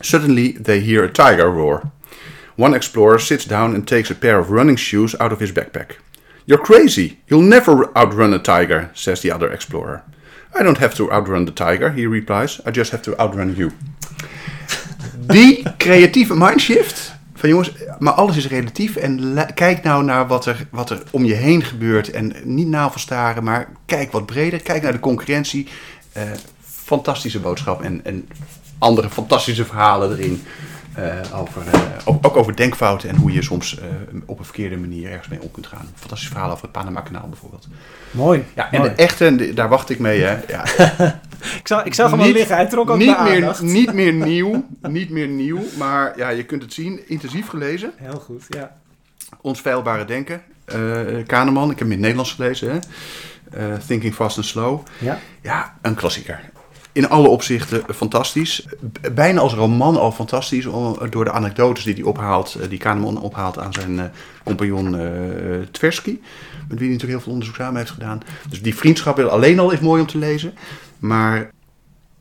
[0.00, 1.82] Suddenly they hear a tiger roar.
[2.60, 5.96] One explorer sits down and takes a pair of running shoes out of his backpack.
[6.44, 7.18] You're crazy.
[7.26, 10.02] You'll never outrun a tiger, says the other explorer.
[10.54, 12.60] I don't have to outrun the tiger, he replies.
[12.66, 13.70] I just have to outrun you.
[15.26, 17.12] Die creatieve mindshift.
[17.34, 18.96] Van jongens, maar alles is relatief.
[18.96, 22.10] En kijk nou naar wat er, wat er om je heen gebeurt.
[22.10, 24.62] En niet navelstaren, maar kijk wat breder.
[24.62, 25.68] Kijk naar de concurrentie.
[26.16, 26.22] Uh,
[26.62, 27.82] fantastische boodschap.
[27.82, 28.28] En, en
[28.78, 30.42] andere fantastische verhalen erin.
[31.00, 33.84] Uh, over, uh, ook, over denkfouten en hoe je soms uh,
[34.26, 35.88] op een verkeerde manier ergens mee om kunt gaan.
[35.94, 37.68] Fantastisch verhaal over het Panama-kanaal bijvoorbeeld.
[38.10, 38.44] Mooi.
[38.54, 38.90] Ja, en mooi.
[38.90, 40.22] de echte, daar wacht ik mee.
[40.22, 40.38] Hè.
[40.48, 40.64] Ja.
[41.60, 43.56] ik, zag, ik zag hem al liggen, hij trok ook niet meer.
[43.62, 47.92] Niet meer nieuw, niet meer nieuw, maar ja, je kunt het zien, intensief gelezen.
[47.96, 48.76] Heel goed, ja.
[49.40, 50.42] Ons veilbare denken,
[51.26, 52.70] Kahneman, ik heb hem in het Nederlands gelezen.
[53.50, 53.78] Hè.
[53.86, 54.86] Thinking Fast and Slow.
[54.98, 55.18] Ja.
[55.40, 56.40] ja, een klassieker
[56.92, 58.66] in alle opzichten fantastisch.
[59.12, 60.64] Bijna als roman al fantastisch,
[61.10, 64.04] door de anekdotes die hij ophaalt, die Kahneman ophaalt aan zijn uh,
[64.44, 66.18] compagnon uh, Tversky,
[66.68, 68.22] met wie hij natuurlijk heel veel onderzoek samen heeft gedaan.
[68.48, 70.54] Dus die vriendschap alleen al is mooi om te lezen.
[70.98, 71.50] Maar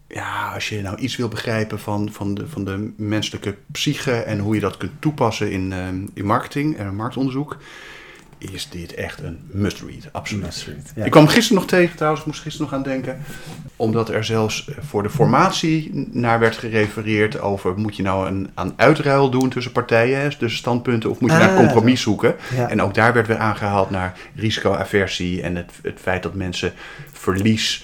[0.07, 4.39] ja, als je nou iets wil begrijpen van, van, de, van de menselijke psyche en
[4.39, 5.73] hoe je dat kunt toepassen in,
[6.13, 7.57] in marketing en marktonderzoek,
[8.39, 10.09] is dit echt een must-read.
[10.11, 10.43] Absoluut.
[10.43, 11.03] Must read, ja.
[11.03, 13.19] Ik kwam gisteren nog tegen, trouwens, ik moest gisteren nog aan denken.
[13.75, 17.77] Omdat er zelfs voor de formatie naar werd gerefereerd over...
[17.77, 21.09] moet je nou een aan uitruil doen tussen partijen, dus standpunten...
[21.09, 22.35] of moet je ah, naar compromis zoeken.
[22.55, 22.69] Ja.
[22.69, 25.41] En ook daar werd weer aangehaald naar risicoaversie...
[25.41, 26.73] en het, het feit dat mensen
[27.11, 27.83] verlies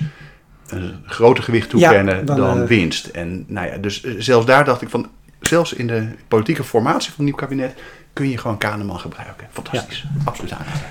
[0.67, 3.05] een groter gewicht toekennen ja, dan, dan uh, winst.
[3.05, 5.09] En nou ja, dus zelfs daar dacht ik van...
[5.39, 7.73] zelfs in de politieke formatie van het nieuw kabinet
[8.15, 9.47] kun je gewoon Kahneman gebruiken.
[9.51, 10.01] Fantastisch.
[10.01, 10.21] Ja.
[10.23, 10.81] Absoluut aanraden.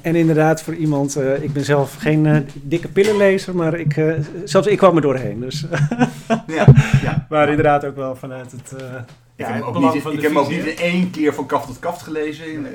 [0.00, 4.14] En inderdaad, voor iemand, uh, ik ben zelf geen uh, dikke pillenlezer, maar ik, uh,
[4.44, 5.40] zelfs ik kwam er doorheen.
[5.40, 5.60] Dus.
[6.46, 6.66] ja,
[7.02, 8.72] ja, maar inderdaad ook wel vanuit het.
[9.36, 11.66] ik heb hem ook, niet, ik heb hem ook niet in één keer van kaf
[11.66, 12.66] tot kaft gelezen, in,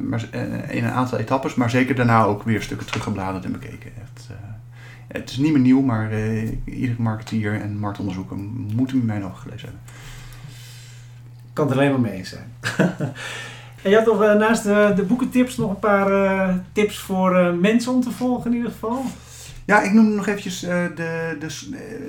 [0.00, 0.28] maar,
[0.68, 3.90] in een aantal etappes, maar zeker daarna ook weer stukken teruggebladerd en bekeken.
[4.02, 4.28] Echt,
[5.08, 6.12] het is niet meer nieuw, maar
[6.64, 8.36] iedere marketeer en marktonderzoeker
[8.74, 9.82] moet hem in mijn ogen gelezen hebben.
[11.54, 12.52] Kan het alleen maar mee zijn.
[13.82, 17.54] en je had nog uh, naast de, de boekentips nog een paar uh, tips voor
[17.60, 19.04] mensen om te volgen in ieder geval.
[19.64, 21.38] Ja, ik noem nog eventjes, de, de,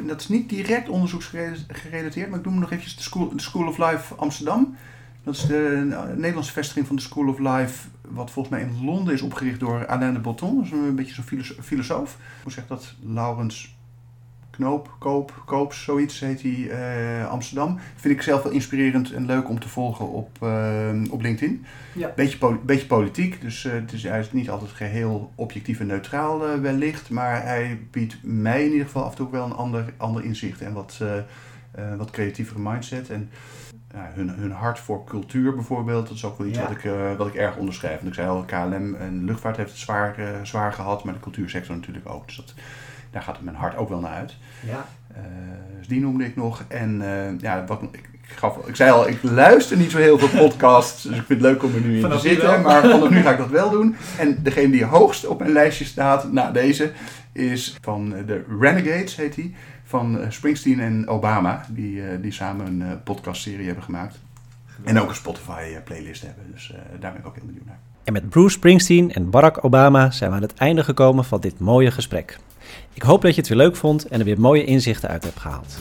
[0.07, 3.77] dat is niet direct onderzoeksgerelateerd, maar ik noem nog eventjes de School, de School of
[3.77, 4.75] Life Amsterdam.
[5.23, 9.13] Dat is de Nederlandse vestiging van de School of Life, wat volgens mij in Londen
[9.13, 10.55] is opgericht door Alain de Botton.
[10.55, 12.17] Dat is een beetje zo'n filosoof.
[12.43, 12.93] Hoe zegt dat?
[12.99, 13.74] Laurens
[14.55, 17.79] Knoop, Koop, Koops, zoiets heet hij, uh, Amsterdam.
[17.95, 21.65] Vind ik zelf wel inspirerend en leuk om te volgen op, uh, op LinkedIn.
[21.93, 22.13] Ja.
[22.15, 26.61] Beetje, beetje politiek, dus uh, het is, hij is niet altijd geheel objectief en neutraal
[26.61, 27.09] wellicht.
[27.09, 30.61] Maar hij biedt mij in ieder geval af en toe wel een ander, ander inzicht
[30.61, 31.01] en wat,
[31.97, 33.09] wat creatievere mindset.
[33.09, 33.29] En
[33.93, 37.35] hun, hun hart voor cultuur bijvoorbeeld, dat is ook wel iets wat, ik, wat ik
[37.35, 37.95] erg onderschrijf.
[37.95, 41.75] Want ik zei al, KLM en luchtvaart heeft het zwaar, zwaar gehad, maar de cultuursector
[41.75, 42.25] natuurlijk ook.
[42.25, 42.53] Dus dat
[43.15, 44.35] daar gaat mijn hart ook wel naar uit.
[44.65, 44.85] Ja.
[45.11, 45.17] Uh,
[45.77, 46.63] dus die noemde ik nog.
[46.67, 50.19] En uh, ja, wat, ik, ik, gaf, ik zei al, ik luister niet zo heel
[50.19, 51.03] veel podcasts.
[51.03, 52.61] dus ik vind het leuk om er nu in te zitten.
[52.61, 53.95] Maar vanaf nu ga ik dat wel doen.
[54.17, 56.91] En degene die hoogst op mijn lijstje staat, na deze,
[57.31, 59.55] is van de Renegades, heet hij.
[59.83, 61.65] Van eh, Springsteen en Obama.
[61.69, 64.19] Die, die samen een podcastserie hebben gemaakt.
[64.83, 66.43] En ook een Spotify-playlist hebben.
[66.51, 67.79] Dus daar ben ik ook heel benieuwd naar.
[68.05, 71.59] En met Bruce Springsteen en Barack Obama zijn we aan het einde gekomen van dit
[71.59, 72.39] mooie gesprek.
[72.93, 75.39] Ik hoop dat je het weer leuk vond en er weer mooie inzichten uit hebt
[75.39, 75.77] gehaald.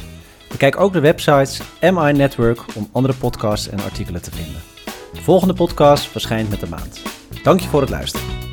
[0.49, 4.63] Bekijk ook de websites MI Network om andere podcasts en artikelen te vinden.
[5.13, 7.03] De volgende podcast verschijnt met de maand.
[7.43, 8.44] Dank je voor het luisteren.